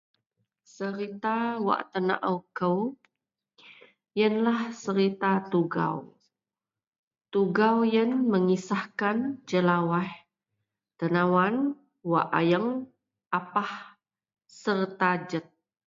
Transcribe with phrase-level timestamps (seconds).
[0.75, 2.81] Cerita wak tenaow kou
[4.17, 5.97] yen lah serita Tugau,
[7.33, 9.17] Tugau yen mengisah kan
[11.05, 11.55] tenawan
[12.11, 12.69] wak ayeang
[13.37, 13.71] apah
[14.61, 15.45] serta jed,